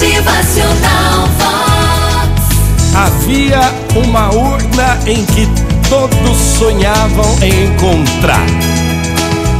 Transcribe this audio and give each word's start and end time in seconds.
Motivacional 0.00 1.28
Vox. 1.36 2.94
Havia 2.94 3.60
uma 4.02 4.30
urna 4.34 4.98
em 5.06 5.22
que 5.26 5.46
todos 5.90 6.38
sonhavam 6.58 7.36
encontrar. 7.42 8.46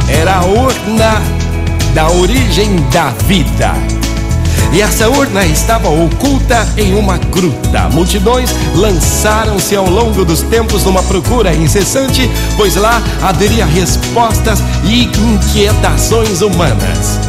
Era 0.09 0.37
a 0.37 0.45
urna 0.45 1.21
da 1.93 2.09
origem 2.09 2.75
da 2.91 3.09
vida. 3.27 3.71
E 4.73 4.81
essa 4.81 5.07
urna 5.09 5.45
estava 5.45 5.89
oculta 5.89 6.67
em 6.75 6.95
uma 6.95 7.19
gruta. 7.19 7.89
Multidões 7.89 8.49
lançaram-se 8.73 9.75
ao 9.75 9.87
longo 9.87 10.25
dos 10.25 10.41
tempos 10.41 10.85
numa 10.85 11.03
procura 11.03 11.53
incessante, 11.53 12.27
pois 12.57 12.75
lá 12.75 12.99
haveria 13.21 13.67
respostas 13.67 14.57
e 14.85 15.03
inquietações 15.03 16.41
humanas. 16.41 17.19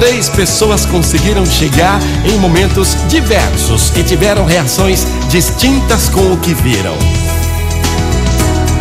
Três 0.00 0.30
pessoas 0.30 0.86
conseguiram 0.86 1.44
chegar 1.44 2.00
em 2.24 2.38
momentos 2.38 2.96
diversos 3.06 3.94
e 3.98 4.02
tiveram 4.02 4.46
reações 4.46 5.06
distintas 5.28 6.08
com 6.08 6.32
o 6.32 6.38
que 6.38 6.54
viram. 6.54 6.96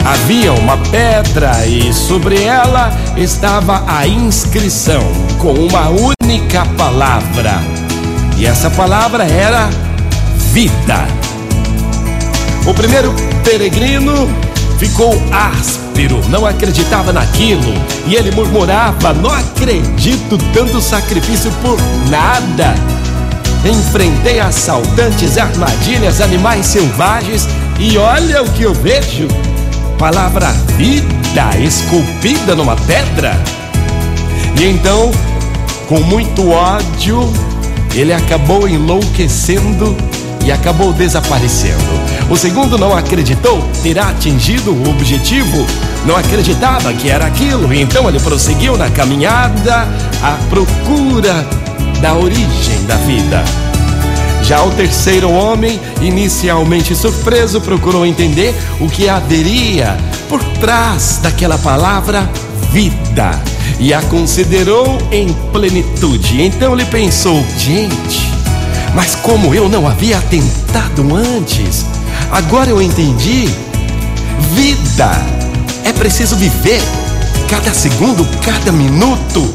Havia 0.05 0.53
uma 0.53 0.77
pedra 0.77 1.67
e 1.67 1.93
sobre 1.93 2.41
ela 2.41 2.97
estava 3.17 3.83
a 3.85 4.07
inscrição 4.07 5.03
com 5.39 5.51
uma 5.55 5.89
única 5.89 6.65
palavra. 6.77 7.59
E 8.37 8.45
essa 8.45 8.69
palavra 8.69 9.25
era 9.25 9.69
vida. 10.53 11.05
O 12.65 12.73
primeiro 12.73 13.13
peregrino 13.43 14.29
ficou 14.79 15.13
áspero, 15.31 16.21
não 16.29 16.45
acreditava 16.45 17.11
naquilo 17.11 17.73
e 18.07 18.15
ele 18.15 18.31
murmurava: 18.31 19.13
Não 19.13 19.29
acredito 19.29 20.37
tanto 20.53 20.81
sacrifício 20.81 21.51
por 21.61 21.77
nada. 22.09 22.73
Enfrentei 23.65 24.39
assaltantes, 24.39 25.37
armadilhas, 25.37 26.21
animais 26.21 26.65
selvagens 26.65 27.47
e 27.77 27.97
olha 27.97 28.41
o 28.41 28.51
que 28.53 28.63
eu 28.63 28.73
vejo 28.73 29.27
palavra 29.97 30.47
vida 30.77 31.57
esculpida 31.59 32.55
numa 32.55 32.77
pedra. 32.77 33.37
E 34.57 34.65
então, 34.65 35.11
com 35.89 35.99
muito 35.99 36.49
ódio, 36.49 37.31
ele 37.93 38.13
acabou 38.13 38.67
enlouquecendo 38.67 39.95
e 40.45 40.51
acabou 40.51 40.93
desaparecendo. 40.93 41.83
O 42.29 42.37
segundo 42.37 42.77
não 42.77 42.95
acreditou 42.95 43.61
ter 43.81 43.99
atingido 43.99 44.71
o 44.71 44.89
objetivo, 44.89 45.65
não 46.05 46.15
acreditava 46.15 46.93
que 46.93 47.09
era 47.09 47.25
aquilo, 47.25 47.73
então 47.73 48.07
ele 48.07 48.19
prosseguiu 48.19 48.77
na 48.77 48.89
caminhada 48.89 49.87
à 50.21 50.37
procura 50.49 51.45
da 52.01 52.13
origem 52.13 52.83
da 52.87 52.95
vida. 52.97 53.43
Já 54.43 54.63
o 54.63 54.71
terceiro 54.71 55.29
homem, 55.29 55.79
inicialmente 56.01 56.95
surpreso, 56.95 57.61
procurou 57.61 58.05
entender 58.05 58.53
o 58.79 58.89
que 58.89 59.07
haveria 59.07 59.95
por 60.27 60.43
trás 60.59 61.19
daquela 61.21 61.57
palavra 61.57 62.27
vida 62.71 63.31
e 63.79 63.93
a 63.93 64.01
considerou 64.03 64.97
em 65.11 65.31
plenitude. 65.51 66.41
Então 66.41 66.73
ele 66.73 66.85
pensou: 66.85 67.43
gente, 67.57 68.38
mas 68.95 69.15
como 69.15 69.53
eu 69.53 69.69
não 69.69 69.87
havia 69.87 70.19
tentado 70.21 71.15
antes, 71.15 71.85
agora 72.31 72.69
eu 72.69 72.81
entendi. 72.81 73.49
Vida 74.53 75.11
é 75.83 75.91
preciso 75.93 76.35
viver 76.35 76.81
cada 77.49 77.73
segundo, 77.73 78.25
cada 78.41 78.71
minuto. 78.71 79.53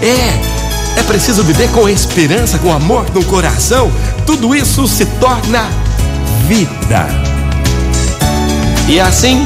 É 0.00 0.54
é 0.96 1.02
preciso 1.02 1.42
viver 1.42 1.68
com 1.70 1.88
esperança, 1.88 2.58
com 2.58 2.72
amor 2.72 3.06
no 3.12 3.24
coração. 3.24 3.90
Tudo 4.24 4.54
isso 4.54 4.86
se 4.86 5.04
torna 5.04 5.68
vida. 6.46 7.06
E 8.88 9.00
assim, 9.00 9.44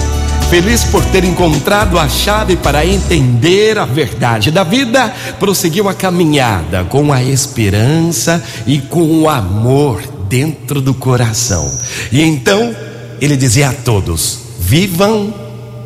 feliz 0.49 0.83
por 0.85 1.05
ter 1.05 1.25
encontrado 1.25 1.99
a 1.99 2.09
chave 2.09 2.57
para 2.57 2.85
entender 2.85 3.79
a 3.79 3.85
verdade 3.85 4.51
da 4.51 4.65
vida, 4.65 5.15
prosseguiu 5.39 5.89
a 5.89 5.95
caminhada 5.95 6.85
com 6.85 7.13
a 7.13 7.23
esperança 7.23 8.43
e 8.67 8.79
com 8.79 9.21
o 9.21 9.29
amor 9.29 10.01
dentro 10.29 10.81
do 10.81 10.95
coração. 10.95 11.71
E 12.11 12.23
então, 12.23 12.75
ele 13.21 13.37
dizia 13.37 13.69
a 13.69 13.73
todos: 13.73 14.39
vivam 14.59 15.35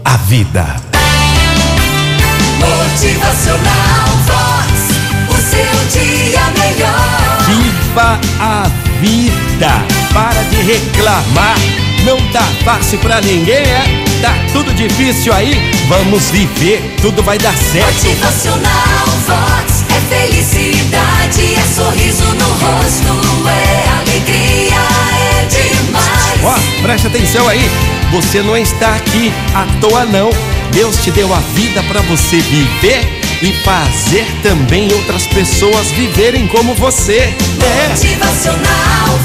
a 0.05 0.17
vida. 0.17 0.65
Motivacional 2.61 4.09
Vox. 4.27 4.73
O 5.29 5.37
seu 5.43 6.01
dia 6.01 6.41
melhor. 6.57 7.39
Viva 7.49 8.21
a 8.39 8.71
vida. 9.01 9.71
Para 10.15 10.43
de 10.45 10.57
reclamar. 10.63 11.57
Não 12.05 12.17
tá 12.31 12.45
fácil 12.65 12.99
pra 13.01 13.21
ninguém, 13.21 13.57
é? 13.57 14.12
Tá 14.23 14.33
tudo 14.53 14.73
difícil 14.73 15.33
aí. 15.33 15.53
Vamos 15.89 16.31
viver, 16.31 16.95
tudo 17.03 17.23
vai 17.25 17.37
dar 17.39 17.55
certo. 17.57 17.93
Motivacional 17.93 19.07
Vox. 19.27 19.85
É 19.91 20.29
felicidade, 20.29 21.55
é 21.55 21.75
sorriso 21.75 22.25
no 22.25 22.47
rosto, 22.47 23.49
é 23.49 23.89
alegria, 24.01 24.81
é 25.41 25.45
demais. 25.47 26.41
Ó, 26.45 26.83
preste 26.83 27.09
atenção 27.09 27.49
aí. 27.49 27.69
Você 28.13 28.41
não 28.43 28.57
está 28.57 28.95
aqui 28.95 29.33
à 29.55 29.67
toa 29.81 30.05
não. 30.05 30.31
Deus 30.71 30.97
te 30.99 31.11
deu 31.11 31.35
a 31.35 31.41
vida 31.55 31.83
para 31.83 32.01
você 32.03 32.39
viver 32.39 33.21
e 33.43 33.53
fazer 33.65 34.25
também 34.43 34.93
outras 34.93 35.27
pessoas 35.27 35.91
viverem 35.91 36.47
como 36.47 36.75
você. 36.75 37.35
É. 37.61 37.89
Motivacional 37.89 39.19